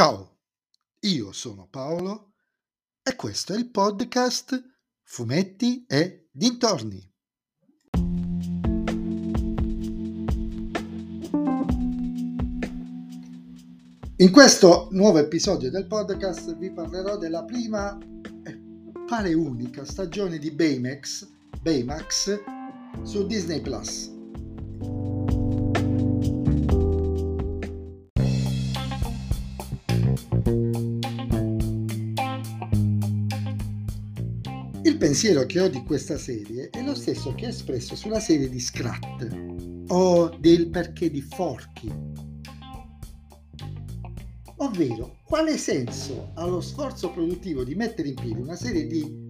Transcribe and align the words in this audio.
Ciao, 0.00 0.38
io 1.00 1.30
sono 1.30 1.68
Paolo 1.68 2.32
e 3.02 3.14
questo 3.16 3.52
è 3.52 3.58
il 3.58 3.68
podcast 3.68 4.58
Fumetti 5.02 5.84
e 5.86 6.30
Dintorni. 6.32 7.06
In 14.16 14.30
questo 14.32 14.88
nuovo 14.92 15.18
episodio 15.18 15.68
del 15.70 15.86
podcast 15.86 16.56
vi 16.56 16.72
parlerò 16.72 17.18
della 17.18 17.44
prima 17.44 17.98
e 18.42 18.58
pare 19.06 19.34
unica 19.34 19.84
stagione 19.84 20.38
di 20.38 20.50
Baymax, 20.50 21.28
Baymax 21.60 22.40
su 23.02 23.26
Disney 23.26 23.60
Plus. 23.60 24.10
Pensiero 35.00 35.46
che 35.46 35.60
ho 35.60 35.68
di 35.68 35.82
questa 35.82 36.18
serie 36.18 36.68
è 36.68 36.82
lo 36.82 36.94
stesso 36.94 37.34
che 37.34 37.46
ho 37.46 37.48
espresso 37.48 37.96
sulla 37.96 38.20
serie 38.20 38.50
di 38.50 38.60
Scrat 38.60 39.28
o 39.88 40.28
del 40.38 40.68
perché 40.68 41.10
di 41.10 41.22
Forky. 41.22 41.90
Ovvero, 44.56 45.16
quale 45.24 45.56
senso 45.56 46.32
ha 46.34 46.44
lo 46.44 46.60
sforzo 46.60 47.12
produttivo 47.12 47.64
di 47.64 47.74
mettere 47.74 48.08
in 48.08 48.14
piedi 48.14 48.38
una 48.42 48.56
serie 48.56 48.86
di 48.86 49.26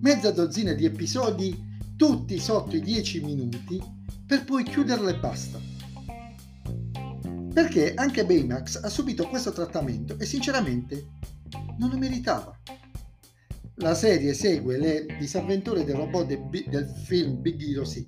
mezza 0.00 0.30
dozzina 0.30 0.72
di 0.72 0.86
episodi, 0.86 1.54
tutti 1.94 2.38
sotto 2.38 2.74
i 2.74 2.80
10 2.80 3.20
minuti, 3.20 3.78
per 4.26 4.46
poi 4.46 4.64
chiuderla 4.64 5.10
e 5.10 5.18
basta? 5.18 5.60
Perché 7.52 7.92
anche 7.92 8.24
Baymax 8.24 8.82
ha 8.82 8.88
subito 8.88 9.28
questo 9.28 9.52
trattamento 9.52 10.18
e 10.18 10.24
sinceramente 10.24 11.08
non 11.76 11.90
lo 11.90 11.98
meritava. 11.98 12.58
La 13.78 13.96
serie 13.96 14.34
segue 14.34 14.78
le 14.78 15.04
disavventure 15.18 15.82
del 15.82 15.96
robot 15.96 16.26
de 16.26 16.38
B- 16.38 16.68
del 16.68 16.86
film 16.86 17.40
Big 17.40 17.60
Hero 17.60 17.84
6, 17.84 18.06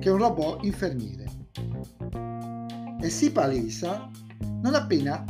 che 0.00 0.08
è 0.08 0.10
un 0.10 0.16
robot 0.16 0.64
infermiere, 0.64 1.26
e 2.98 3.10
si 3.10 3.30
palesa 3.30 4.10
non 4.62 4.74
appena 4.74 5.22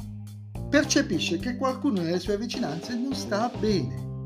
percepisce 0.70 1.38
che 1.38 1.56
qualcuno 1.56 2.00
nelle 2.00 2.20
sue 2.20 2.38
vicinanze 2.38 2.94
non 2.94 3.12
sta 3.12 3.50
bene. 3.58 4.22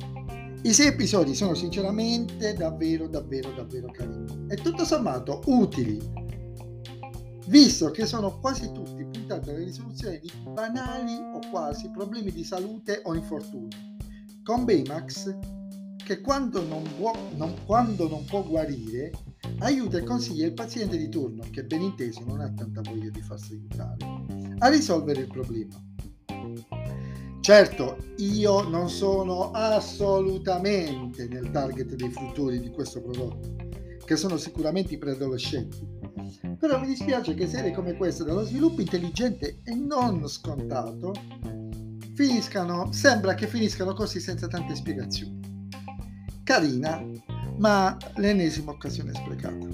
I 0.64 0.74
sei 0.74 0.88
episodi 0.88 1.34
sono 1.34 1.54
sinceramente 1.54 2.52
davvero, 2.52 3.08
davvero, 3.08 3.50
davvero 3.52 3.90
carini. 3.90 4.44
E 4.50 4.56
tutto 4.56 4.84
sommato 4.84 5.40
utili, 5.46 5.98
visto 7.46 7.90
che 7.92 8.04
sono 8.04 8.38
quasi 8.40 8.70
tutti 8.72 9.06
puntati 9.06 9.48
alla 9.48 9.58
risoluzione 9.58 10.18
di 10.18 10.30
banali 10.52 11.14
o 11.14 11.38
quasi 11.50 11.90
problemi 11.92 12.30
di 12.30 12.44
salute 12.44 13.00
o 13.04 13.14
infortuni 13.14 13.87
con 14.48 14.64
Baymax 14.64 15.36
che 16.02 16.22
quando 16.22 16.64
non, 16.64 16.82
può, 16.96 17.12
non, 17.36 17.54
quando 17.66 18.08
non 18.08 18.24
può 18.24 18.42
guarire 18.42 19.12
aiuta 19.58 19.98
e 19.98 20.04
consiglia 20.04 20.46
il 20.46 20.54
paziente 20.54 20.96
di 20.96 21.10
turno, 21.10 21.44
che 21.50 21.64
ben 21.64 21.82
inteso 21.82 22.24
non 22.24 22.40
ha 22.40 22.50
tanta 22.50 22.80
voglia 22.80 23.10
di 23.10 23.20
farsi 23.20 23.52
aiutare, 23.52 23.96
a 24.60 24.68
risolvere 24.68 25.20
il 25.20 25.26
problema. 25.26 25.74
Certo, 27.42 27.98
io 28.16 28.66
non 28.66 28.88
sono 28.88 29.50
assolutamente 29.50 31.28
nel 31.28 31.50
target 31.50 31.94
dei 31.94 32.10
fruttori 32.10 32.58
di 32.58 32.70
questo 32.70 33.02
prodotto, 33.02 33.54
che 34.02 34.16
sono 34.16 34.38
sicuramente 34.38 34.94
i 34.94 34.98
preadolescenti. 34.98 35.86
Però 36.58 36.80
mi 36.80 36.86
dispiace 36.86 37.34
che 37.34 37.46
serie 37.46 37.72
come 37.72 37.98
questa, 37.98 38.24
dallo 38.24 38.44
sviluppo 38.44 38.80
intelligente 38.80 39.60
e 39.62 39.74
non 39.74 40.26
scontato, 40.26 41.12
finiscano, 42.18 42.90
sembra 42.90 43.34
che 43.34 43.46
finiscano 43.46 43.94
così 43.94 44.18
senza 44.18 44.48
tante 44.48 44.74
spiegazioni. 44.74 45.38
Carina, 46.42 47.00
ma 47.58 47.96
l'ennesima 48.16 48.72
occasione 48.72 49.12
sprecata. 49.14 49.66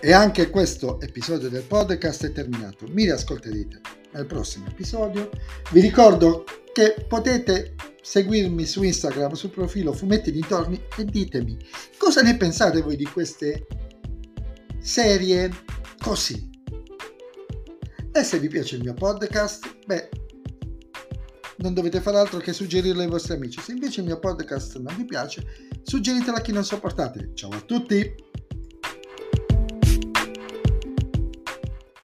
E 0.00 0.12
anche 0.12 0.50
questo 0.50 1.00
episodio 1.00 1.48
del 1.48 1.64
podcast 1.64 2.26
è 2.26 2.32
terminato. 2.32 2.86
Mi 2.90 3.06
riascolterete 3.06 3.80
nel 4.12 4.26
prossimo 4.26 4.68
episodio. 4.68 5.30
Vi 5.72 5.80
ricordo 5.80 6.44
che 6.72 7.06
potete 7.08 7.74
seguirmi 8.00 8.64
su 8.64 8.84
Instagram 8.84 9.32
sul 9.32 9.50
profilo 9.50 9.92
Fumetti 9.92 10.30
Dintorni 10.30 10.80
e 10.96 11.04
ditemi 11.04 11.58
cosa 11.98 12.22
ne 12.22 12.36
pensate 12.36 12.80
voi 12.80 12.96
di 12.96 13.04
queste 13.04 13.66
serie 14.80 15.50
così. 16.02 16.48
E 18.12 18.24
se 18.24 18.38
vi 18.38 18.48
piace 18.48 18.76
il 18.76 18.82
mio 18.82 18.94
podcast, 18.94 19.78
beh, 19.86 20.08
non 21.58 21.74
dovete 21.74 22.00
fare 22.00 22.18
altro 22.18 22.38
che 22.38 22.52
suggerirlo 22.52 23.02
ai 23.02 23.08
vostri 23.08 23.34
amici. 23.34 23.60
Se 23.60 23.72
invece 23.72 24.00
il 24.00 24.06
mio 24.06 24.18
podcast 24.18 24.78
non 24.78 24.94
vi 24.96 25.04
piace, 25.04 25.44
suggeritelo 25.82 26.36
a 26.36 26.40
chi 26.40 26.52
non 26.52 26.64
sopportate. 26.64 27.30
Ciao 27.34 27.50
a 27.50 27.60
tutti! 27.60 28.28